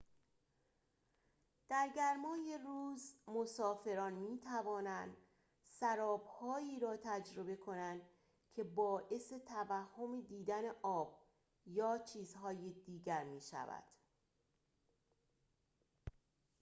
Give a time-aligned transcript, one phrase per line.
[1.69, 5.17] در گرمای روز، مسافران می‌توانند
[5.79, 8.01] سراب‌هایی را تجربه کنند
[8.53, 11.23] که باعث توهم دیدن آب
[11.65, 13.83] یا چیزهای دیگر می‌شود